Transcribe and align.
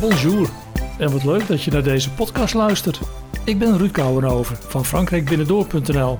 Bonjour 0.00 0.48
en 0.98 1.12
wat 1.12 1.24
leuk 1.24 1.46
dat 1.46 1.62
je 1.62 1.70
naar 1.70 1.82
deze 1.82 2.10
podcast 2.10 2.54
luistert. 2.54 3.00
Ik 3.44 3.58
ben 3.58 3.78
Ruud 3.78 3.90
Kouwenhoven 3.90 4.56
van 4.56 4.84
frankrijkbinnendoor.nl. 4.84 6.18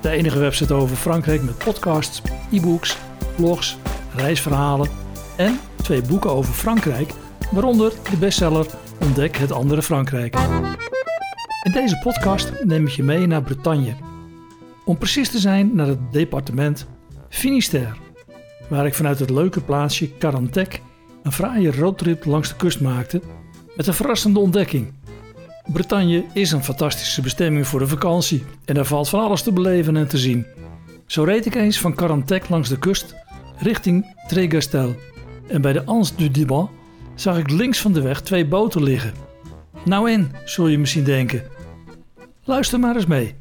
De 0.00 0.10
enige 0.10 0.38
website 0.38 0.74
over 0.74 0.96
Frankrijk 0.96 1.42
met 1.42 1.58
podcasts, 1.58 2.22
e-books, 2.52 2.96
blogs, 3.36 3.76
reisverhalen 4.14 4.88
en 5.36 5.58
twee 5.82 6.02
boeken 6.02 6.30
over 6.30 6.54
Frankrijk, 6.54 7.12
waaronder 7.50 7.92
de 8.10 8.16
bestseller 8.16 8.66
Ontdek 9.00 9.36
het 9.36 9.52
andere 9.52 9.82
Frankrijk. 9.82 10.36
In 11.62 11.72
deze 11.72 11.98
podcast 11.98 12.52
neem 12.64 12.86
ik 12.86 12.92
je 12.92 13.02
mee 13.02 13.26
naar 13.26 13.42
Bretagne. 13.42 13.94
Om 14.84 14.98
precies 14.98 15.30
te 15.30 15.38
zijn 15.38 15.70
naar 15.74 15.86
het 15.86 16.12
departement 16.12 16.86
Finistère, 17.28 17.94
waar 18.68 18.86
ik 18.86 18.94
vanuit 18.94 19.18
het 19.18 19.30
leuke 19.30 19.60
plaatsje 19.60 20.16
Carantec 20.18 20.80
een 21.22 21.32
fraaie 21.32 21.72
roadtrip 21.72 22.24
langs 22.24 22.48
de 22.48 22.56
kust 22.56 22.80
maakte 22.80 23.22
met 23.76 23.86
een 23.86 23.94
verrassende 23.94 24.38
ontdekking. 24.38 24.92
Bretagne 25.72 26.24
is 26.32 26.52
een 26.52 26.64
fantastische 26.64 27.22
bestemming 27.22 27.66
voor 27.66 27.78
de 27.78 27.86
vakantie 27.86 28.44
en 28.64 28.76
er 28.76 28.84
valt 28.84 29.08
van 29.08 29.20
alles 29.20 29.42
te 29.42 29.52
beleven 29.52 29.96
en 29.96 30.08
te 30.08 30.18
zien. 30.18 30.46
Zo 31.06 31.22
reed 31.24 31.46
ik 31.46 31.54
eens 31.54 31.80
van 31.80 31.94
Carantec 31.94 32.48
langs 32.48 32.68
de 32.68 32.78
kust 32.78 33.14
richting 33.56 34.14
Trégastel 34.26 34.94
en 35.48 35.60
bij 35.60 35.72
de 35.72 35.84
Anse 35.84 36.14
du 36.16 36.30
Diban 36.30 36.70
zag 37.14 37.38
ik 37.38 37.50
links 37.50 37.80
van 37.80 37.92
de 37.92 38.00
weg 38.00 38.20
twee 38.20 38.46
boten 38.46 38.82
liggen. 38.82 39.12
Nou 39.84 40.10
en, 40.10 40.30
zul 40.44 40.68
je 40.68 40.78
misschien 40.78 41.04
denken. 41.04 41.42
Luister 42.44 42.80
maar 42.80 42.96
eens 42.96 43.06
mee. 43.06 43.34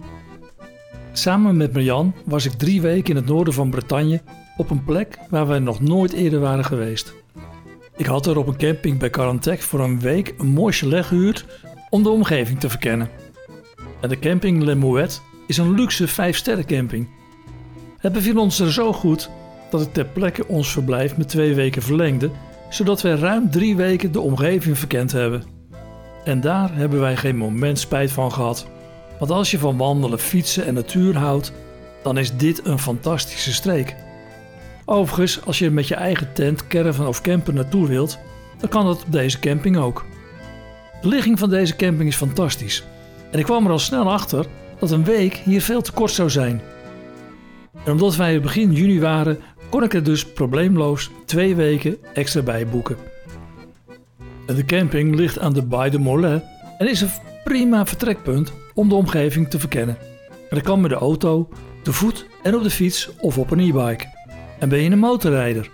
Samen 1.13 1.58
met 1.58 1.73
Marjan 1.73 2.13
was 2.25 2.45
ik 2.45 2.52
drie 2.52 2.81
weken 2.81 3.09
in 3.09 3.16
het 3.16 3.25
noorden 3.25 3.53
van 3.53 3.70
Bretagne 3.70 4.22
op 4.58 4.70
een 4.70 4.84
plek 4.84 5.17
waar 5.30 5.48
wij 5.48 5.59
nog 5.59 5.81
nooit 5.81 6.13
eerder 6.13 6.39
waren 6.39 6.66
geweest. 6.66 7.13
Ik 8.02 8.08
had 8.08 8.26
er 8.26 8.38
op 8.38 8.48
een 8.48 8.58
camping 8.58 9.00
bij 9.00 9.10
Carantec 9.10 9.62
voor 9.62 9.80
een 9.80 10.00
week 10.00 10.34
een 10.38 10.48
mooi 10.48 10.73
chalet 10.73 11.05
gehuurd 11.05 11.46
om 11.90 12.03
de 12.03 12.09
omgeving 12.09 12.59
te 12.59 12.70
verkennen. 12.70 13.09
En 14.02 14.09
de 14.09 14.20
camping 14.20 14.64
Le 14.64 14.75
Mouette 14.75 15.20
is 15.48 15.58
een 15.58 15.73
luxe 15.73 16.09
5-sterren 16.09 16.66
camping. 16.66 17.08
Het 17.98 18.14
beviel 18.14 18.40
ons 18.40 18.59
er 18.59 18.72
zo 18.72 18.94
goed 18.94 19.30
dat 19.70 19.81
ik 19.81 19.94
ter 19.94 20.06
plekke 20.06 20.48
ons 20.48 20.72
verblijf 20.72 21.17
met 21.17 21.30
twee 21.30 21.56
weken 21.56 21.81
verlengde, 21.81 22.30
zodat 22.70 23.02
wij 23.02 23.16
ruim 23.16 23.52
drie 23.52 23.75
weken 23.75 24.12
de 24.12 24.20
omgeving 24.20 24.78
verkend 24.78 25.12
hebben. 25.12 25.44
En 26.23 26.42
daar 26.42 26.75
hebben 26.75 27.00
wij 27.00 27.18
geen 27.18 27.38
moment 27.38 27.80
spijt 27.80 28.12
van 28.12 28.31
gehad. 28.31 28.68
Want 29.20 29.31
als 29.31 29.52
je 29.52 29.59
van 29.59 29.78
wandelen, 29.78 30.20
fietsen 30.20 30.66
en 30.66 30.73
natuur 30.73 31.18
houdt, 31.18 31.53
dan 32.03 32.18
is 32.18 32.38
dit 32.38 32.66
een 32.66 32.80
fantastische 32.80 33.53
streek. 33.53 33.95
Overigens, 34.86 35.46
als 35.46 35.60
je 35.60 35.70
met 35.70 35.88
je 35.88 35.96
eigen 35.96 36.34
tent, 36.34 36.68
caravan 36.68 37.08
of 37.08 37.22
camper 37.22 37.54
naartoe 37.54 37.88
wilt, 37.88 38.20
dan 38.58 38.70
kan 38.70 38.86
dat 38.86 39.04
op 39.06 39.12
deze 39.12 39.40
camping 39.40 39.78
ook. 39.78 40.06
De 41.02 41.08
ligging 41.08 41.40
van 41.40 41.50
deze 41.50 41.76
camping 41.76 42.10
is 42.10 42.16
fantastisch. 42.16 42.84
En 43.32 43.40
ik 43.40 43.46
kwam 43.46 43.66
er 43.66 43.72
al 43.72 43.80
snel 43.80 44.12
achter 44.12 44.46
dat 44.80 44.92
een 44.92 45.04
week 45.04 45.34
hier 45.34 45.62
veel 45.62 45.82
te 45.82 45.92
kort 45.92 46.12
zou 46.12 46.30
zijn. 46.30 46.62
En 47.84 47.92
omdat 47.92 48.16
wij 48.16 48.42
begin 48.42 48.74
juni 48.74 49.00
waren, 49.00 49.40
kon 49.70 49.84
ik 49.84 49.94
er 49.94 50.04
dus 50.04 50.26
probleemloos 50.26 51.09
twee 51.26 51.56
weken 51.56 51.98
extra 52.14 52.42
bij 52.42 52.68
boeken. 52.68 52.98
En 54.46 54.56
de 54.56 54.66
camping 54.66 55.16
ligt 55.16 55.40
aan 55.40 55.54
de 55.54 55.62
Baie 55.62 55.92
de 55.92 56.00
Mollet 56.00 56.44
en 56.78 56.90
is 56.90 57.02
een 57.02 57.09
prima 57.44 57.86
vertrekpunt 57.86 58.54
om 58.74 58.90
de 58.90 58.96
omgeving 58.96 59.50
te 59.50 59.59
verkennen. 59.59 59.98
En 60.30 60.58
dat 60.58 60.62
kan 60.62 60.82
met 60.82 60.90
de 60.90 60.96
auto, 60.96 61.50
te 61.84 61.94
voet 61.94 62.26
en 62.44 62.56
op 62.56 62.64
de 62.64 62.70
fiets 62.70 63.09
of 63.18 63.38
op 63.38 63.52
een 63.52 63.59
e-bike. 63.59 64.20
En 64.62 64.70
ben 64.70 64.80
je 64.80 64.90
een 64.90 65.00
motorrijder? 65.00 65.70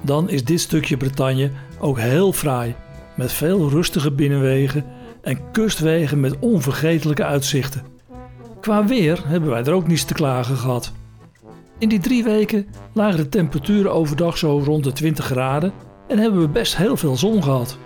Dan 0.00 0.28
is 0.28 0.44
dit 0.44 0.60
stukje 0.60 0.96
Bretagne 0.96 1.50
ook 1.78 1.98
heel 1.98 2.32
fraai, 2.32 2.74
met 3.16 3.32
veel 3.32 3.68
rustige 3.68 4.10
binnenwegen 4.10 4.84
en 5.22 5.50
kustwegen 5.50 6.20
met 6.20 6.38
onvergetelijke 6.38 7.24
uitzichten. 7.24 7.82
Qua 8.60 8.84
weer 8.84 9.22
hebben 9.26 9.50
wij 9.50 9.64
er 9.64 9.72
ook 9.72 9.86
niets 9.86 10.04
te 10.04 10.14
klagen 10.14 10.56
gehad. 10.56 10.92
In 11.78 11.88
die 11.88 11.98
drie 11.98 12.24
weken 12.24 12.66
lagen 12.92 13.16
de 13.16 13.28
temperaturen 13.28 13.92
overdag 13.92 14.38
zo 14.38 14.62
rond 14.64 14.84
de 14.84 14.92
20 14.92 15.24
graden 15.24 15.72
en 16.08 16.18
hebben 16.18 16.40
we 16.40 16.48
best 16.48 16.76
heel 16.76 16.96
veel 16.96 17.16
zon 17.16 17.42
gehad. 17.42 17.78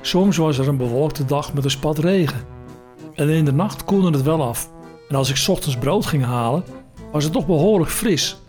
Soms 0.00 0.36
was 0.36 0.58
er 0.58 0.68
een 0.68 0.76
bewolkte 0.76 1.24
dag 1.24 1.54
met 1.54 1.64
een 1.64 1.70
spat 1.70 1.98
regen. 1.98 2.40
En 3.14 3.28
in 3.28 3.44
de 3.44 3.52
nacht 3.52 3.84
koelde 3.84 4.10
het 4.10 4.22
wel 4.22 4.42
af. 4.42 4.70
En 5.08 5.16
als 5.16 5.30
ik 5.30 5.48
ochtends 5.48 5.76
brood 5.76 6.06
ging 6.06 6.24
halen, 6.24 6.64
was 7.12 7.24
het 7.24 7.32
toch 7.32 7.46
behoorlijk 7.46 7.90
fris. 7.90 8.41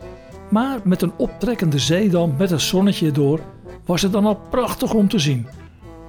Maar 0.53 0.79
met 0.83 1.01
een 1.01 1.13
optrekkende 1.17 1.79
zeedam 1.79 2.35
met 2.37 2.51
een 2.51 2.59
zonnetje 2.59 3.05
erdoor 3.05 3.39
was 3.85 4.01
het 4.01 4.11
dan 4.11 4.25
al 4.25 4.39
prachtig 4.49 4.93
om 4.93 5.07
te 5.07 5.19
zien. 5.19 5.47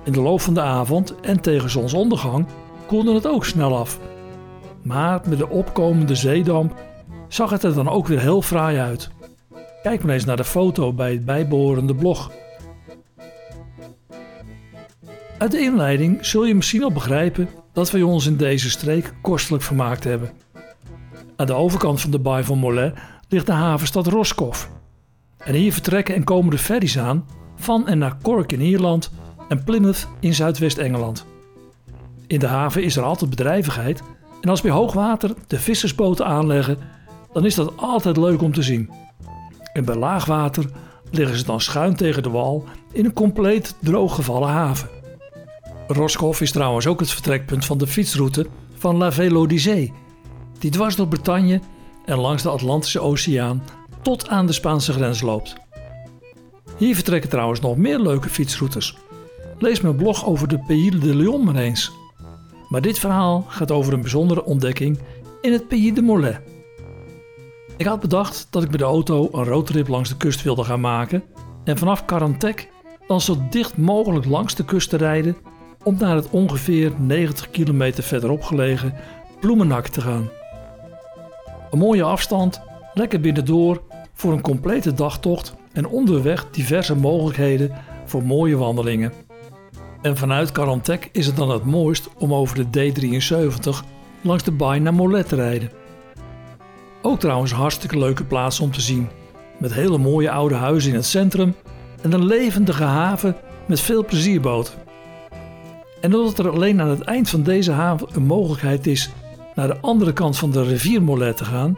In 0.05 0.12
de 0.12 0.21
loop 0.21 0.41
van 0.41 0.55
de 0.55 0.60
avond 0.60 1.21
en 1.21 1.41
tegen 1.41 1.71
zonsondergang 1.71 2.47
koelde 2.87 3.15
het 3.15 3.27
ook 3.27 3.44
snel 3.44 3.77
af. 3.77 3.99
Maar 4.82 5.21
met 5.27 5.38
de 5.38 5.49
opkomende 5.49 6.15
zeedamp 6.15 6.75
zag 7.28 7.50
het 7.50 7.62
er 7.62 7.75
dan 7.75 7.88
ook 7.88 8.06
weer 8.06 8.21
heel 8.21 8.43
fraai 8.43 8.78
uit. 8.78 9.10
Kijk 9.82 10.03
maar 10.03 10.15
eens 10.15 10.25
naar 10.25 10.37
de 10.37 10.44
foto 10.44 10.93
bij 10.93 11.12
het 11.12 11.25
bijbehorende 11.25 11.94
blog. 11.94 12.31
Uit 15.38 15.50
de 15.50 15.61
inleiding 15.61 16.26
zul 16.26 16.44
je 16.44 16.55
misschien 16.55 16.82
al 16.82 16.93
begrijpen 16.93 17.49
dat 17.72 17.91
wij 17.91 18.03
ons 18.03 18.26
in 18.26 18.37
deze 18.37 18.71
streek 18.71 19.15
kostelijk 19.22 19.62
vermaakt 19.62 20.05
hebben. 20.05 20.31
Aan 21.37 21.47
de 21.47 21.55
overkant 21.55 22.00
van 22.00 22.11
de 22.11 22.19
baai 22.19 22.44
van 22.44 22.59
Mollet 22.59 22.94
ligt 23.29 23.47
de 23.47 23.53
havenstad 23.53 24.07
Roscoff. 24.07 24.71
En 25.39 25.55
hier 25.55 25.73
vertrekken 25.73 26.15
en 26.15 26.25
komen 26.25 26.51
de 26.51 26.59
ferries 26.59 26.99
aan 26.99 27.27
van 27.57 27.89
en 27.89 27.99
naar 27.99 28.17
Cork 28.23 28.53
in 28.53 28.61
Ierland 28.61 29.11
en 29.49 29.65
Plymouth 29.65 30.09
in 30.21 30.35
Zuidwest-Engeland. 30.35 31.25
In 32.27 32.39
de 32.39 32.47
haven 32.47 32.83
is 32.83 32.97
er 32.97 33.03
altijd 33.03 33.31
bedrijvigheid 33.31 34.03
en 34.41 34.49
als 34.49 34.61
bij 34.61 34.71
hoogwater 34.71 35.35
de 35.47 35.59
vissersboten 35.59 36.27
aanleggen, 36.27 36.79
dan 37.33 37.45
is 37.45 37.55
dat 37.55 37.73
altijd 37.77 38.17
leuk 38.17 38.43
om 38.43 38.53
te 38.53 38.62
zien. 38.62 38.91
En 39.73 39.85
bij 39.85 39.97
laagwater 39.97 40.71
liggen 41.11 41.39
ze 41.39 41.45
dan 41.45 41.61
schuin 41.61 41.97
tegen 41.97 42.23
de 42.23 42.31
wal 42.31 42.65
in 42.93 43.05
een 43.05 43.12
compleet 43.12 43.75
drooggevallen 43.81 44.49
haven. 44.49 44.89
Roscoff 45.87 46.41
is 46.41 46.53
trouwens 46.53 46.87
ook 46.87 47.01
het 47.01 47.11
vertrekpunt 47.11 47.65
van 47.65 47.79
de 47.79 47.87
fietsroute 47.87 48.47
van 48.75 48.97
La 48.97 49.12
Vélodisée, 49.12 49.93
die 50.59 50.71
dwars 50.71 50.97
door 50.97 51.09
Bretagne 51.09 51.61
en 52.04 52.19
langs 52.19 52.42
de 52.42 52.48
Atlantische 52.48 53.00
Oceaan 53.00 53.62
tot 54.03 54.28
aan 54.28 54.47
de 54.47 54.53
Spaanse 54.53 54.92
grens 54.92 55.20
loopt. 55.20 55.54
Hier 56.76 56.94
vertrekken 56.94 57.31
trouwens 57.31 57.60
nog 57.60 57.76
meer 57.76 57.98
leuke 57.98 58.28
fietsroutes. 58.28 58.97
Lees 59.59 59.81
mijn 59.81 59.97
blog 59.97 60.26
over 60.26 60.48
de 60.48 60.59
Pays 60.59 61.00
de 61.00 61.14
Lyon 61.14 61.44
maar 61.44 61.56
eens. 61.56 61.93
Maar 62.69 62.81
dit 62.81 62.98
verhaal 62.98 63.44
gaat 63.48 63.70
over 63.70 63.93
een 63.93 64.00
bijzondere 64.00 64.44
ontdekking 64.44 64.98
in 65.41 65.53
het 65.53 65.69
Pays 65.69 65.94
de 65.94 66.03
Mollet. 66.03 66.41
Ik 67.76 67.87
had 67.87 68.00
bedacht 68.00 68.47
dat 68.50 68.62
ik 68.62 68.70
met 68.70 68.78
de 68.78 68.84
auto 68.84 69.28
een 69.32 69.44
roadtrip 69.44 69.88
langs 69.88 70.09
de 70.09 70.16
kust 70.16 70.43
wilde 70.43 70.64
gaan 70.64 70.81
maken 70.81 71.22
en 71.64 71.78
vanaf 71.78 72.04
Carantec 72.04 72.69
dan 73.06 73.20
zo 73.20 73.37
dicht 73.50 73.76
mogelijk 73.76 74.26
langs 74.26 74.54
de 74.54 74.64
kust 74.64 74.91
te 74.91 74.97
rijden 74.97 75.37
om 75.82 75.97
naar 75.98 76.16
het 76.16 76.31
ongeveer 76.31 76.93
90 76.98 77.50
kilometer 77.50 78.03
verderop 78.03 78.43
gelegen 78.43 78.94
Bloemenak 79.41 79.87
te 79.87 80.00
gaan. 80.00 80.31
Een 81.75 81.81
mooie 81.81 82.03
afstand, 82.03 82.61
lekker 82.93 83.21
binnendoor 83.21 83.83
voor 84.12 84.33
een 84.33 84.41
complete 84.41 84.93
dagtocht 84.93 85.55
en 85.73 85.87
onderweg 85.87 86.51
diverse 86.51 86.97
mogelijkheden 86.97 87.71
voor 88.05 88.23
mooie 88.23 88.57
wandelingen. 88.57 89.12
En 90.03 90.17
vanuit 90.17 90.53
Carantec 90.53 91.09
is 91.12 91.27
het 91.27 91.37
dan 91.37 91.51
het 91.51 91.65
mooist 91.65 92.09
om 92.19 92.35
over 92.35 92.71
de 92.71 92.93
D73 92.93 93.87
langs 94.21 94.45
de 94.45 94.51
baai 94.51 94.81
naar 94.81 94.95
Mollet 94.95 95.29
te 95.29 95.35
rijden. 95.35 95.71
Ook 97.03 97.21
trouwens 97.21 97.51
een 97.51 97.57
hartstikke 97.57 97.99
leuke 97.99 98.25
plaats 98.25 98.61
om 98.61 98.71
te 98.71 98.81
zien, 98.81 99.09
met 99.59 99.75
hele 99.75 99.99
mooie 99.99 100.31
oude 100.31 100.55
huizen 100.55 100.91
in 100.91 100.97
het 100.97 101.06
centrum 101.06 101.55
en 102.03 102.12
een 102.12 102.27
levendige 102.27 102.85
haven 102.85 103.37
met 103.67 103.81
veel 103.81 104.05
plezierboten. 104.05 104.75
En 106.00 106.15
omdat 106.15 106.38
er 106.38 106.50
alleen 106.50 106.81
aan 106.81 106.88
het 106.88 107.03
eind 107.03 107.31
van 107.31 107.43
deze 107.43 107.73
haven 107.73 108.09
een 108.12 108.27
mogelijkheid 108.27 108.87
is 108.87 109.11
naar 109.55 109.67
de 109.67 109.81
andere 109.81 110.12
kant 110.12 110.39
van 110.39 110.51
de 110.51 110.62
rivier 110.62 111.03
Mollet 111.03 111.37
te 111.37 111.45
gaan, 111.45 111.77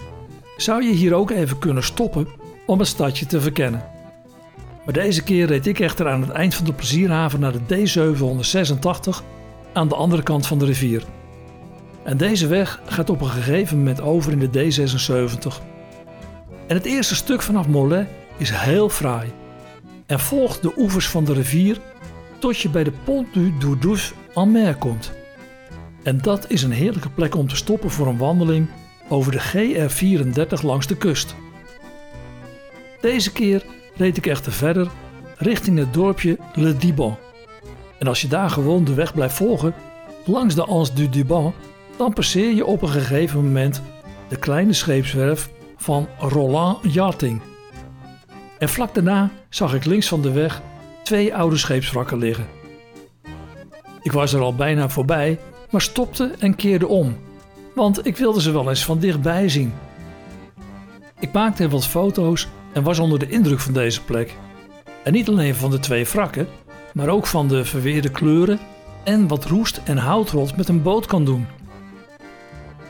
zou 0.57 0.85
je 0.85 0.93
hier 0.93 1.15
ook 1.15 1.31
even 1.31 1.59
kunnen 1.59 1.83
stoppen 1.83 2.27
om 2.67 2.79
het 2.79 2.89
stadje 2.89 3.27
te 3.27 3.41
verkennen. 3.41 3.85
Maar 4.85 4.95
deze 4.95 5.23
keer 5.23 5.47
reed 5.47 5.67
ik 5.67 5.81
echter 5.81 6.09
aan 6.09 6.21
het 6.21 6.31
eind 6.31 6.55
van 6.55 6.65
de 6.65 6.73
plezierhaven 6.73 7.41
naar 7.41 7.53
de 7.53 7.59
D786 7.59 9.25
aan 9.73 9.89
de 9.89 9.95
andere 9.95 10.23
kant 10.23 10.47
van 10.47 10.59
de 10.59 10.65
rivier. 10.65 11.05
En 12.03 12.17
deze 12.17 12.47
weg 12.47 12.81
gaat 12.87 13.11
op 13.11 13.21
een 13.21 13.31
gegeven 13.31 13.77
moment 13.79 14.01
over 14.01 14.33
in 14.33 14.39
de 14.39 14.49
D76. 14.49 15.63
En 16.67 16.77
het 16.77 16.85
eerste 16.85 17.15
stuk 17.15 17.43
vanaf 17.43 17.69
Mollet 17.69 18.09
is 18.37 18.51
heel 18.51 18.89
fraai 18.89 19.33
en 20.07 20.21
volgt 20.21 20.63
de 20.63 20.73
oevers 20.77 21.09
van 21.09 21.25
de 21.25 21.33
rivier 21.33 21.81
tot 22.39 22.59
je 22.59 22.69
bij 22.69 22.85
de 22.85 22.93
Pont 23.05 23.35
du 23.35 23.55
Dourdouche 23.59 24.15
en 24.35 24.51
Mer 24.51 24.75
komt. 24.75 25.13
En 26.07 26.19
dat 26.23 26.51
is 26.51 26.63
een 26.63 26.73
heerlijke 26.73 27.11
plek 27.11 27.35
om 27.35 27.49
te 27.49 27.57
stoppen 27.57 27.91
voor 27.91 28.07
een 28.07 28.19
wandeling 28.19 28.69
over 29.09 29.33
de 29.33 29.41
GR34 29.41 30.63
langs 30.63 30.87
de 30.87 30.97
kust. 30.97 31.35
Deze 33.01 33.33
keer 33.33 33.65
reed 33.97 34.17
ik 34.17 34.27
echter 34.27 34.53
verder 34.53 34.89
richting 35.37 35.79
het 35.79 35.95
dorpje 35.95 36.39
Le 36.55 36.77
Diban. 36.77 37.17
En 37.99 38.07
als 38.07 38.21
je 38.21 38.29
daar 38.29 38.51
gewoon 38.51 38.85
de 38.85 38.95
weg 38.95 39.15
blijft 39.15 39.35
volgen, 39.35 39.75
langs 40.25 40.55
de 40.55 40.65
Anse 40.65 40.95
du 40.95 41.09
Duban, 41.09 41.55
dan 41.97 42.13
passeer 42.13 42.55
je 42.55 42.67
op 42.67 42.83
een 42.83 42.89
gegeven 42.89 43.45
moment 43.45 43.83
de 44.29 44.37
kleine 44.37 44.73
scheepswerf 44.73 45.51
van 45.77 46.09
Roland 46.19 46.93
Yachting. 46.93 47.41
En 48.59 48.69
vlak 48.69 48.95
daarna 48.95 49.31
zag 49.49 49.75
ik 49.75 49.85
links 49.85 50.09
van 50.09 50.23
de 50.23 50.33
weg 50.33 50.63
twee 51.03 51.35
oude 51.35 51.57
scheepswrakken 51.57 52.19
liggen. 52.19 52.47
Ik 54.03 54.13
was 54.13 54.33
er 54.33 54.41
al 54.41 54.55
bijna 54.55 54.89
voorbij, 54.89 55.39
maar 55.71 55.81
stopte 55.81 56.35
en 56.39 56.57
keerde 56.57 56.87
om, 56.87 57.17
want 57.75 58.07
ik 58.07 58.17
wilde 58.17 58.41
ze 58.41 58.51
wel 58.51 58.69
eens 58.69 58.85
van 58.85 58.99
dichtbij 58.99 59.49
zien. 59.49 59.73
Ik 61.19 61.33
maakte 61.33 61.69
wat 61.69 61.87
foto's 61.87 62.49
en 62.73 62.83
was 62.83 62.99
onder 62.99 63.19
de 63.19 63.29
indruk 63.29 63.61
van 63.61 63.73
deze 63.73 64.03
plek. 64.03 64.35
En 65.05 65.13
niet 65.13 65.29
alleen 65.29 65.55
van 65.55 65.71
de 65.71 65.79
twee 65.79 66.05
wrakken, 66.05 66.49
maar 66.93 67.09
ook 67.09 67.27
van 67.27 67.49
de 67.49 67.65
verweerde 67.65 68.11
kleuren 68.11 68.59
en 69.05 69.29
wat 69.29 69.45
roest 69.45 69.81
en 69.85 69.97
houtrot 69.97 70.57
met 70.57 70.69
een 70.69 70.83
boot 70.83 71.07
kan 71.07 71.25
doen. 71.25 71.47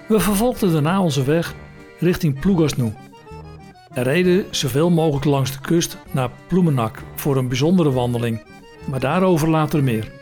We 0.09 0.21
vervolgden 0.21 0.73
daarna 0.73 1.03
onze 1.03 1.25
weg 1.25 1.55
richting 1.99 2.41
Plougasnou 2.41 2.93
en 3.97 4.03
reden 4.03 4.45
zoveel 4.51 4.91
mogelijk 4.91 5.25
langs 5.25 5.53
de 5.53 5.61
kust 5.61 5.99
naar 6.11 6.31
Ploemenak 6.47 7.03
voor 7.15 7.37
een 7.37 7.49
bijzondere 7.49 7.93
wandeling, 7.93 8.43
maar 8.85 9.01
daarover 9.01 9.49
later 9.49 9.83
meer. 9.83 10.13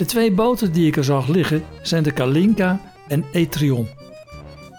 De 0.00 0.06
twee 0.06 0.32
boten 0.32 0.72
die 0.72 0.86
ik 0.86 0.96
er 0.96 1.04
zag 1.04 1.28
liggen 1.28 1.62
zijn 1.82 2.02
de 2.02 2.10
Kalinka 2.10 2.80
en 3.08 3.24
Etrion. 3.32 3.88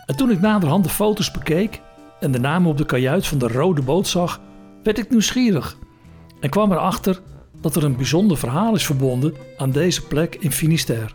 En 0.06 0.16
toen 0.16 0.32
ik 0.32 0.40
naderhand 0.40 0.84
de 0.84 0.90
foto's 0.90 1.32
bekeek 1.32 1.82
en 2.20 2.32
de 2.32 2.40
namen 2.40 2.70
op 2.70 2.78
de 2.78 2.86
kajuit 2.86 3.28
van 3.28 3.38
de 3.38 3.48
rode 3.48 3.82
boot 3.82 4.08
zag, 4.08 4.42
werd 4.84 4.98
ik 4.98 5.10
nieuwsgierig 5.10 5.78
en 6.40 6.50
kwam 6.50 6.72
erachter 6.72 7.22
dat 7.62 7.76
er 7.76 7.84
een 7.84 7.96
bijzonder 7.96 8.38
verhaal 8.38 8.76
is 8.76 8.86
verbonden 8.86 9.34
aan 9.58 9.72
deze 9.72 10.08
plek 10.08 10.36
in 10.36 10.52
Finistère. 10.52 11.10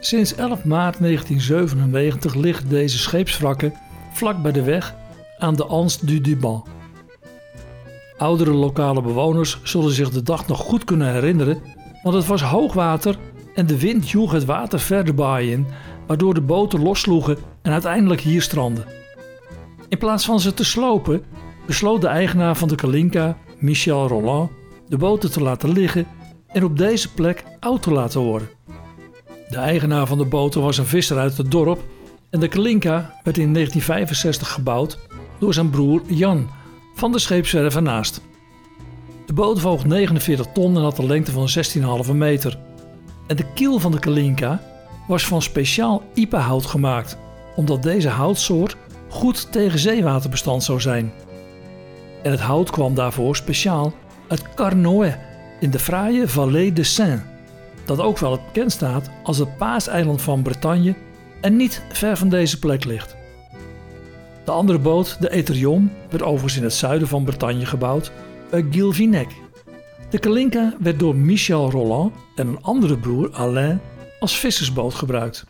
Sinds 0.00 0.34
11 0.34 0.64
maart 0.64 0.98
1997 0.98 2.34
liggen 2.34 2.68
deze 2.68 2.98
scheepswrakken 2.98 3.72
vlak 4.12 4.42
bij 4.42 4.52
de 4.52 4.62
weg 4.62 4.94
aan 5.38 5.54
de 5.54 5.64
Anse 5.64 6.06
du 6.06 6.20
Duban. 6.20 6.66
Oudere 8.16 8.52
lokale 8.52 9.02
bewoners 9.02 9.60
zullen 9.62 9.92
zich 9.92 10.10
de 10.10 10.22
dag 10.22 10.46
nog 10.46 10.58
goed 10.58 10.84
kunnen 10.84 11.12
herinneren, 11.12 11.62
want 12.06 12.18
het 12.18 12.26
was 12.26 12.42
hoogwater 12.42 13.18
en 13.54 13.66
de 13.66 13.78
wind 13.78 14.10
joeg 14.10 14.32
het 14.32 14.44
water 14.44 14.80
verder 14.80 15.14
baai 15.14 15.52
in, 15.52 15.66
waardoor 16.06 16.34
de 16.34 16.40
boten 16.40 16.82
lossloegen 16.82 17.36
en 17.62 17.72
uiteindelijk 17.72 18.20
hier 18.20 18.42
stranden. 18.42 18.84
In 19.88 19.98
plaats 19.98 20.24
van 20.24 20.40
ze 20.40 20.54
te 20.54 20.64
slopen, 20.64 21.24
besloot 21.66 22.00
de 22.00 22.06
eigenaar 22.06 22.56
van 22.56 22.68
de 22.68 22.74
Kalinka, 22.74 23.36
Michel 23.58 24.08
Roland, 24.08 24.50
de 24.88 24.96
boten 24.96 25.32
te 25.32 25.42
laten 25.42 25.72
liggen 25.72 26.06
en 26.46 26.64
op 26.64 26.78
deze 26.78 27.12
plek 27.12 27.44
oud 27.60 27.82
te 27.82 27.92
laten 27.92 28.20
worden. 28.20 28.48
De 29.48 29.56
eigenaar 29.56 30.06
van 30.06 30.18
de 30.18 30.24
boten 30.24 30.62
was 30.62 30.78
een 30.78 30.86
visser 30.86 31.18
uit 31.18 31.36
het 31.36 31.50
dorp 31.50 31.80
en 32.30 32.40
de 32.40 32.48
Kalinka 32.48 33.14
werd 33.24 33.38
in 33.38 33.52
1965 33.52 34.52
gebouwd 34.52 34.98
door 35.38 35.54
zijn 35.54 35.70
broer 35.70 36.02
Jan 36.06 36.50
van 36.94 37.12
de 37.12 37.18
scheepswerf 37.18 37.74
ernaast. 37.74 38.20
De 39.26 39.32
boot 39.32 39.60
woog 39.60 39.84
49 39.84 40.46
ton 40.52 40.76
en 40.76 40.82
had 40.82 40.98
een 40.98 41.06
lengte 41.06 41.30
van 41.30 41.48
16,5 42.06 42.12
meter. 42.12 42.58
En 43.26 43.36
de 43.36 43.52
kiel 43.54 43.78
van 43.78 43.92
de 43.92 43.98
Kalinka 43.98 44.60
was 45.06 45.26
van 45.26 45.42
speciaal 45.42 46.02
iepenhout 46.14 46.66
gemaakt, 46.66 47.18
omdat 47.56 47.82
deze 47.82 48.08
houtsoort 48.08 48.76
goed 49.08 49.52
tegen 49.52 49.78
zeewaterbestand 49.78 50.64
zou 50.64 50.80
zijn. 50.80 51.12
En 52.22 52.30
het 52.30 52.40
hout 52.40 52.70
kwam 52.70 52.94
daarvoor 52.94 53.36
speciaal 53.36 53.92
uit 54.28 54.54
Carnoët 54.54 55.18
in 55.60 55.70
de 55.70 55.78
fraaie 55.78 56.28
Vallée 56.28 56.72
de 56.72 56.84
Seine, 56.84 57.22
dat 57.84 58.00
ook 58.00 58.18
wel 58.18 58.40
bekend 58.46 58.72
staat 58.72 59.10
als 59.22 59.38
het 59.38 59.56
paaseiland 59.56 60.22
van 60.22 60.42
Bretagne 60.42 60.94
en 61.40 61.56
niet 61.56 61.82
ver 61.92 62.16
van 62.16 62.28
deze 62.28 62.58
plek 62.58 62.84
ligt. 62.84 63.16
De 64.44 64.50
andere 64.52 64.78
boot, 64.78 65.16
de 65.20 65.30
Eterion, 65.30 65.90
werd 66.10 66.22
overigens 66.22 66.56
in 66.56 66.62
het 66.62 66.74
zuiden 66.74 67.08
van 67.08 67.24
Bretagne 67.24 67.66
gebouwd 67.66 68.12
bij 68.50 68.66
Gilvinec. 68.70 69.28
De 70.10 70.18
Kalinka 70.18 70.74
werd 70.80 70.98
door 70.98 71.16
Michel 71.16 71.70
Roland 71.70 72.14
en 72.34 72.46
een 72.46 72.62
andere 72.62 72.98
broer 72.98 73.30
Alain 73.32 73.80
als 74.20 74.38
vissersboot 74.38 74.94
gebruikt. 74.94 75.44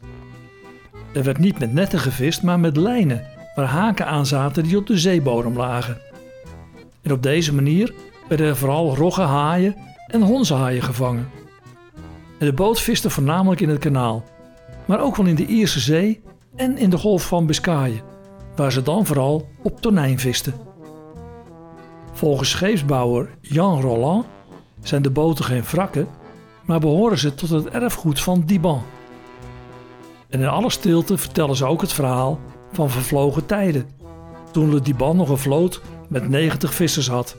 Er 1.13 1.23
werd 1.23 1.39
niet 1.39 1.59
met 1.59 1.73
netten 1.73 1.99
gevist, 1.99 2.43
maar 2.43 2.61
met 2.61 2.77
lijnen 2.77 3.27
waar 3.55 3.67
haken 3.67 4.07
aan 4.07 4.27
zaten 4.27 4.63
die 4.63 4.77
op 4.77 4.87
de 4.87 4.99
zeebodem 4.99 5.57
lagen. 5.57 5.99
En 7.03 7.13
op 7.13 7.23
deze 7.23 7.55
manier 7.55 7.95
werden 8.29 8.47
er 8.47 8.57
vooral 8.57 8.97
rogge 8.97 9.23
haaien 9.23 9.77
en 10.07 10.23
honzenhaaien 10.23 10.83
gevangen. 10.83 11.31
En 12.39 12.47
de 12.47 12.53
boot 12.53 12.81
viste 12.81 13.11
voornamelijk 13.11 13.61
in 13.61 13.69
het 13.69 13.79
kanaal, 13.79 14.25
maar 14.85 15.01
ook 15.01 15.17
wel 15.17 15.27
in 15.27 15.35
de 15.35 15.47
Ierse 15.47 15.81
Zee 15.81 16.21
en 16.57 16.79
in 16.79 16.91
de 16.91 16.99
Golf 16.99 17.27
van 17.27 17.47
Biscayen, 17.47 18.01
waar 18.57 18.73
ze 18.73 18.83
dan 18.83 19.07
vooral 19.07 19.49
op 19.63 19.81
tonijn 19.81 20.19
visten. 20.19 20.66
Volgens 22.17 22.51
scheepsbouwer 22.51 23.29
Jan 23.41 23.81
Roland 23.81 24.27
zijn 24.81 25.03
de 25.03 25.11
boten 25.11 25.45
geen 25.45 25.63
wrakken, 25.63 26.09
maar 26.65 26.81
behoren 26.81 27.19
ze 27.19 27.35
tot 27.35 27.49
het 27.49 27.69
erfgoed 27.69 28.21
van 28.21 28.43
Diban. 28.47 28.83
En 30.29 30.41
in 30.41 30.47
alle 30.47 30.71
stilte 30.71 31.19
vertellen 31.19 31.57
ze 31.57 31.65
ook 31.65 31.81
het 31.81 31.93
verhaal 31.93 32.39
van 32.73 32.91
vervlogen 32.91 33.47
tijden, 33.47 33.89
toen 34.51 34.71
Le 34.71 34.81
Diban 34.81 35.17
nog 35.17 35.29
een 35.29 35.39
vloot 35.39 35.81
met 36.09 36.29
90 36.29 36.75
vissers 36.75 37.09
had. 37.09 37.37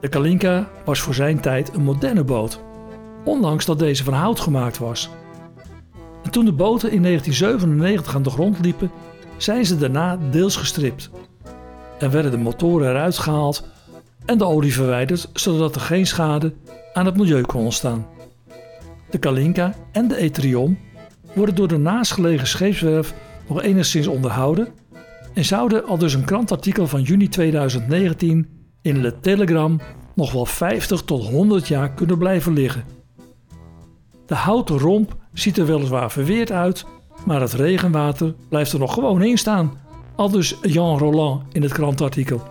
De 0.00 0.08
Kalinka 0.08 0.68
was 0.84 1.00
voor 1.00 1.14
zijn 1.14 1.40
tijd 1.40 1.74
een 1.74 1.84
moderne 1.84 2.24
boot, 2.24 2.60
ondanks 3.24 3.64
dat 3.64 3.78
deze 3.78 4.04
van 4.04 4.14
hout 4.14 4.40
gemaakt 4.40 4.78
was. 4.78 5.10
En 6.22 6.30
toen 6.30 6.44
de 6.44 6.52
boten 6.52 6.90
in 6.92 7.02
1997 7.02 8.14
aan 8.14 8.22
de 8.22 8.30
grond 8.30 8.58
liepen, 8.60 8.90
zijn 9.36 9.66
ze 9.66 9.78
daarna 9.78 10.18
deels 10.30 10.56
gestript. 10.56 11.10
En 11.98 12.10
werden 12.10 12.30
de 12.30 12.36
motoren 12.36 12.88
eruit 12.90 13.18
gehaald 13.18 13.64
en 14.24 14.38
de 14.38 14.44
olie 14.44 14.72
verwijderd, 14.72 15.30
zodat 15.32 15.74
er 15.74 15.80
geen 15.80 16.06
schade 16.06 16.52
aan 16.92 17.06
het 17.06 17.16
milieu 17.16 17.42
kon 17.42 17.64
ontstaan. 17.64 18.06
De 19.10 19.18
Kalinka 19.18 19.74
en 19.92 20.08
de 20.08 20.16
Etrion 20.16 20.78
worden 21.34 21.54
door 21.54 21.68
de 21.68 21.78
naastgelegen 21.78 22.46
scheepswerf 22.46 23.14
nog 23.48 23.62
enigszins 23.62 24.06
onderhouden 24.06 24.68
en 25.34 25.44
zouden 25.44 25.84
al 25.84 25.98
dus 25.98 26.14
een 26.14 26.24
krantartikel 26.24 26.86
van 26.86 27.02
juni 27.02 27.28
2019 27.28 28.48
in 28.82 29.00
Le 29.00 29.20
Telegram 29.20 29.80
nog 30.14 30.32
wel 30.32 30.46
50 30.46 31.02
tot 31.02 31.28
100 31.28 31.68
jaar 31.68 31.90
kunnen 31.90 32.18
blijven 32.18 32.52
liggen. 32.52 32.84
De 34.26 34.34
houten 34.34 34.78
romp 34.78 35.16
ziet 35.32 35.58
er 35.58 35.66
weliswaar 35.66 36.10
verweerd 36.10 36.52
uit, 36.52 36.84
maar 37.24 37.40
het 37.40 37.52
regenwater 37.52 38.34
blijft 38.48 38.72
er 38.72 38.78
nog 38.78 38.94
gewoon 38.94 39.22
in 39.22 39.38
staan, 39.38 39.72
al 40.18 40.30
dus 40.30 40.54
Jean 40.62 40.98
Roland 40.98 41.42
in 41.52 41.62
het 41.62 41.72
krantartikel. 41.72 42.42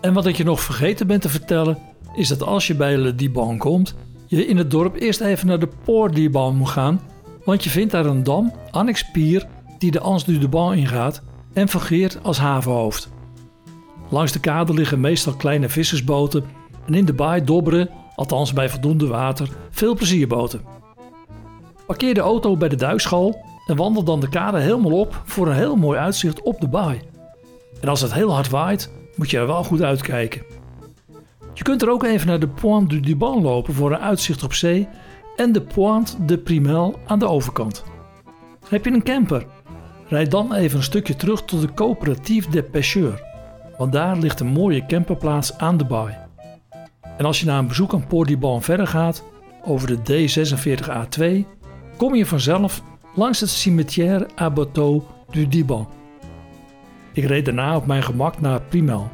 En 0.00 0.12
wat 0.12 0.26
ik 0.26 0.36
je 0.36 0.44
nog 0.44 0.60
vergeten 0.60 1.06
ben 1.06 1.20
te 1.20 1.28
vertellen, 1.28 1.78
is 2.14 2.28
dat 2.28 2.42
als 2.42 2.66
je 2.66 2.74
bij 2.74 2.96
Le 2.96 3.14
Diban 3.14 3.58
komt, 3.58 3.94
je 4.26 4.46
in 4.46 4.56
het 4.56 4.70
dorp 4.70 4.96
eerst 4.96 5.20
even 5.20 5.46
naar 5.46 5.58
de 5.58 5.68
Port 5.84 6.14
Diban 6.14 6.56
moet 6.56 6.68
gaan, 6.68 7.00
want 7.44 7.64
je 7.64 7.70
vindt 7.70 7.92
daar 7.92 8.06
een 8.06 8.22
dam, 8.22 8.52
annex 8.70 9.10
pier, 9.10 9.46
die 9.78 9.90
de 9.90 10.00
Anse 10.00 10.24
du 10.26 10.38
Diban 10.38 10.74
ingaat 10.74 11.22
en 11.52 11.68
fungeert 11.68 12.18
als 12.22 12.38
havenhoofd. 12.38 13.08
Langs 14.08 14.32
de 14.32 14.40
kade 14.40 14.74
liggen 14.74 15.00
meestal 15.00 15.34
kleine 15.34 15.68
vissersboten 15.68 16.44
en 16.86 16.94
in 16.94 17.04
de 17.04 17.12
baai 17.12 17.44
dobberen, 17.44 17.90
althans 18.14 18.52
bij 18.52 18.68
voldoende 18.68 19.06
water, 19.06 19.48
veel 19.70 19.94
plezierboten. 19.94 20.60
Parkeer 21.86 22.14
de 22.14 22.20
auto 22.20 22.56
bij 22.56 22.68
de 22.68 22.76
duikschool 22.76 23.44
en 23.68 23.76
wandel 23.76 24.02
dan 24.02 24.20
de 24.20 24.28
kade 24.28 24.58
helemaal 24.58 25.00
op 25.00 25.22
voor 25.24 25.46
een 25.46 25.54
heel 25.54 25.76
mooi 25.76 25.98
uitzicht 25.98 26.42
op 26.42 26.60
de 26.60 26.68
baai. 26.68 27.00
En 27.80 27.88
als 27.88 28.00
het 28.00 28.12
heel 28.12 28.32
hard 28.32 28.50
waait, 28.50 28.92
moet 29.16 29.30
je 29.30 29.38
er 29.38 29.46
wel 29.46 29.64
goed 29.64 29.82
uitkijken. 29.82 30.42
Je 31.54 31.64
kunt 31.64 31.82
er 31.82 31.90
ook 31.90 32.04
even 32.04 32.26
naar 32.26 32.40
de 32.40 32.48
Pointe 32.48 32.94
du 32.94 33.00
Diban 33.00 33.42
lopen 33.42 33.74
voor 33.74 33.92
een 33.92 33.98
uitzicht 33.98 34.42
op 34.42 34.52
zee 34.52 34.88
en 35.36 35.52
de 35.52 35.60
Pointe 35.60 36.24
de 36.24 36.38
Primel 36.38 36.98
aan 37.06 37.18
de 37.18 37.28
overkant. 37.28 37.84
Heb 38.68 38.84
je 38.84 38.90
een 38.90 39.02
camper? 39.02 39.46
Rijd 40.08 40.30
dan 40.30 40.54
even 40.54 40.76
een 40.76 40.84
stukje 40.84 41.16
terug 41.16 41.44
tot 41.44 41.60
de 41.60 41.74
Coöperatief 41.74 42.46
des 42.46 42.62
Pêcheurs, 42.62 43.20
want 43.78 43.92
daar 43.92 44.16
ligt 44.16 44.40
een 44.40 44.46
mooie 44.46 44.86
camperplaats 44.86 45.58
aan 45.58 45.76
de 45.76 45.84
baai. 45.84 46.16
En 47.16 47.24
als 47.24 47.40
je 47.40 47.46
na 47.46 47.58
een 47.58 47.68
bezoek 47.68 47.94
aan 47.94 48.06
Port 48.06 48.28
Diban 48.28 48.62
verder 48.62 48.86
gaat, 48.86 49.24
over 49.64 49.88
de 49.88 49.98
D46A2, 49.98 51.46
kom 51.96 52.14
je 52.14 52.26
vanzelf 52.26 52.82
langs 53.18 53.40
het 53.40 53.50
cimetière 53.50 54.26
à 54.40 54.52
du 55.30 55.48
Diban. 55.48 55.88
Ik 57.12 57.24
reed 57.24 57.44
daarna 57.44 57.76
op 57.76 57.86
mijn 57.86 58.02
gemak 58.02 58.40
naar 58.40 58.60
Primel. 58.60 59.10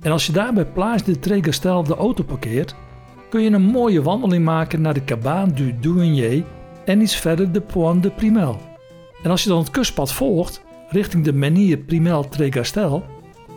En 0.00 0.12
als 0.12 0.26
je 0.26 0.32
daar 0.32 0.52
bij 0.52 0.64
Plage 0.64 1.04
de 1.04 1.18
Trégastel 1.18 1.82
de 1.82 1.94
auto 1.94 2.24
parkeert, 2.24 2.74
kun 3.28 3.42
je 3.42 3.50
een 3.50 3.62
mooie 3.62 4.02
wandeling 4.02 4.44
maken 4.44 4.80
naar 4.80 4.94
de 4.94 5.04
Cabane 5.04 5.52
du 5.52 5.74
Douanier 5.80 6.44
en 6.84 7.00
iets 7.00 7.16
verder 7.16 7.52
de 7.52 7.60
Pointe 7.60 8.08
de 8.08 8.14
Primel. 8.14 8.60
En 9.22 9.30
als 9.30 9.42
je 9.42 9.48
dan 9.48 9.58
het 9.58 9.70
kustpad 9.70 10.12
volgt 10.12 10.62
richting 10.88 11.24
de 11.24 11.32
Menhir 11.32 11.78
Primel 11.78 12.28
Trégastel, 12.28 13.04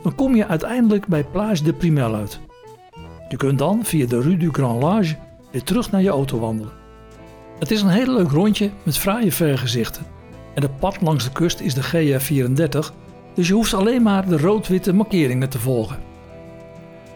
dan 0.03 0.15
kom 0.15 0.35
je 0.35 0.47
uiteindelijk 0.47 1.07
bij 1.07 1.23
Plage 1.23 1.63
de 1.63 1.73
Primel 1.73 2.15
uit. 2.15 2.39
Je 3.29 3.37
kunt 3.37 3.59
dan 3.59 3.79
via 3.83 4.07
de 4.07 4.21
Rue 4.21 4.37
du 4.37 4.49
Grand 4.51 4.83
Lage 4.83 5.15
weer 5.51 5.63
terug 5.63 5.91
naar 5.91 6.01
je 6.01 6.09
auto 6.09 6.39
wandelen. 6.39 6.82
Het 7.63 7.72
is 7.72 7.82
een 7.82 7.89
heel 7.89 8.13
leuk 8.13 8.32
rondje 8.32 8.70
met 8.84 8.98
fraaie 8.98 9.32
vergezichten. 9.32 10.05
En 10.53 10.62
de 10.62 10.70
pad 10.70 11.01
langs 11.01 11.24
de 11.24 11.32
kust 11.32 11.60
is 11.60 11.74
de 11.74 11.84
GR34, 11.84 12.93
dus 13.34 13.48
je 13.48 13.53
hoeft 13.53 13.74
alleen 13.74 14.01
maar 14.01 14.29
de 14.29 14.38
rood-witte 14.38 14.93
markeringen 14.93 15.50
te 15.50 15.60
volgen. 15.60 16.00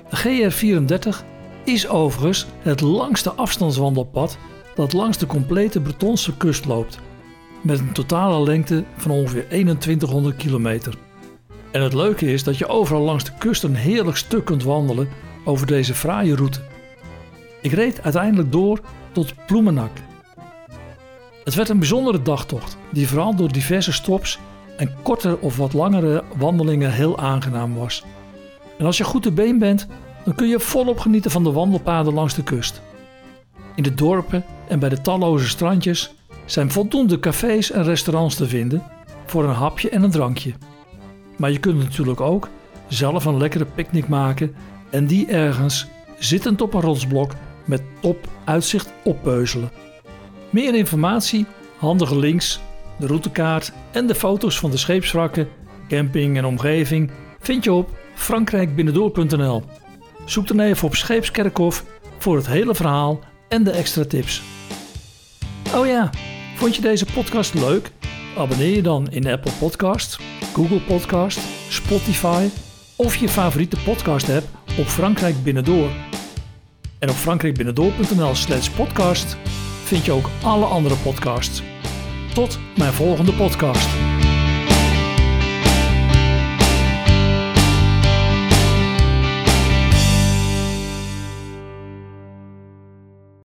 De 0.09 0.17
GR34 0.17 1.25
is 1.63 1.87
overigens 1.87 2.47
het 2.59 2.81
langste 2.81 3.31
afstandswandelpad 3.31 4.37
dat 4.75 4.93
langs 4.93 5.17
de 5.17 5.25
complete 5.25 5.81
Bretonse 5.81 6.37
kust 6.37 6.65
loopt, 6.65 6.99
met 7.63 7.79
een 7.79 7.91
totale 7.91 8.43
lengte 8.43 8.83
van 8.97 9.11
ongeveer 9.11 9.47
2100 9.47 10.35
kilometer. 10.35 10.97
En 11.71 11.81
het 11.81 11.93
leuke 11.93 12.31
is 12.31 12.43
dat 12.43 12.57
je 12.57 12.67
overal 12.67 13.01
langs 13.01 13.23
de 13.23 13.31
kust 13.37 13.63
een 13.63 13.75
heerlijk 13.75 14.17
stuk 14.17 14.45
kunt 14.45 14.63
wandelen 14.63 15.09
over 15.45 15.67
deze 15.67 15.93
fraaie 15.93 16.35
route. 16.35 16.59
Ik 17.61 17.71
reed 17.71 18.03
uiteindelijk 18.03 18.51
door 18.51 18.79
tot 19.11 19.33
Ploemenak. 19.45 19.91
Het 21.47 21.55
werd 21.55 21.69
een 21.69 21.79
bijzondere 21.79 22.21
dagtocht, 22.21 22.77
die 22.91 23.07
vooral 23.07 23.35
door 23.35 23.51
diverse 23.51 23.91
stops 23.91 24.39
en 24.77 24.95
kortere 25.03 25.41
of 25.41 25.57
wat 25.57 25.73
langere 25.73 26.23
wandelingen 26.37 26.91
heel 26.91 27.19
aangenaam 27.19 27.75
was. 27.75 28.03
En 28.77 28.85
als 28.85 28.97
je 28.97 29.03
goed 29.03 29.23
te 29.23 29.31
been 29.31 29.59
bent, 29.59 29.87
dan 30.25 30.35
kun 30.35 30.47
je 30.47 30.59
volop 30.59 30.99
genieten 30.99 31.31
van 31.31 31.43
de 31.43 31.51
wandelpaden 31.51 32.13
langs 32.13 32.33
de 32.33 32.43
kust. 32.43 32.81
In 33.75 33.83
de 33.83 33.93
dorpen 33.93 34.43
en 34.67 34.79
bij 34.79 34.89
de 34.89 35.01
talloze 35.01 35.47
strandjes 35.47 36.13
zijn 36.45 36.71
voldoende 36.71 37.19
cafés 37.19 37.71
en 37.71 37.83
restaurants 37.83 38.35
te 38.35 38.47
vinden 38.47 38.83
voor 39.25 39.43
een 39.43 39.55
hapje 39.55 39.89
en 39.89 40.03
een 40.03 40.11
drankje. 40.11 40.53
Maar 41.37 41.51
je 41.51 41.59
kunt 41.59 41.77
natuurlijk 41.77 42.21
ook 42.21 42.49
zelf 42.87 43.25
een 43.25 43.37
lekkere 43.37 43.65
picknick 43.65 44.07
maken 44.07 44.55
en 44.89 45.05
die 45.05 45.27
ergens 45.27 45.87
zittend 46.19 46.61
op 46.61 46.73
een 46.73 46.81
rotsblok 46.81 47.31
met 47.65 47.81
top 48.01 48.27
uitzicht 48.43 48.91
oppeuzelen. 49.03 49.69
Meer 50.49 50.75
informatie, 50.75 51.45
handige 51.77 52.17
links, 52.19 52.59
de 52.99 53.07
routekaart 53.07 53.71
en 53.91 54.07
de 54.07 54.15
foto's 54.15 54.59
van 54.59 54.71
de 54.71 54.77
scheepswrakken, 54.77 55.47
camping 55.87 56.37
en 56.37 56.45
omgeving 56.45 57.11
vind 57.39 57.63
je 57.63 57.73
op 57.73 57.89
frankrijkbinnendoor.nl. 58.15 59.63
Zoek 60.25 60.47
dan 60.47 60.59
even 60.59 60.87
op 60.87 60.95
Scheepskerkhof 60.95 61.85
voor 62.17 62.35
het 62.35 62.47
hele 62.47 62.75
verhaal 62.75 63.19
en 63.49 63.63
de 63.63 63.71
extra 63.71 64.05
tips. 64.05 64.41
Oh 65.75 65.87
ja, 65.87 66.09
vond 66.55 66.75
je 66.75 66.81
deze 66.81 67.05
podcast 67.05 67.53
leuk? 67.53 67.91
Abonneer 68.37 68.75
je 68.75 68.81
dan 68.81 69.11
in 69.11 69.27
Apple 69.27 69.51
Podcast, 69.59 70.19
Google 70.53 70.81
Podcast, 70.81 71.39
Spotify 71.69 72.47
of 72.95 73.15
je 73.15 73.29
favoriete 73.29 73.77
podcast 73.85 74.29
app 74.29 74.45
op 74.79 74.85
Frankrijk 74.85 75.43
Binnendoor. 75.43 75.89
En 76.99 77.09
op 77.09 77.15
frankrijkbinnendoor.nl 77.15 78.35
slash 78.35 78.69
podcast 78.69 79.37
vind 79.87 80.05
je 80.05 80.11
ook 80.11 80.29
alle 80.43 80.65
andere 80.65 80.95
podcasts. 80.95 81.61
Tot 82.33 82.59
mijn 82.77 82.93
volgende 82.93 83.33
podcast. 83.33 84.16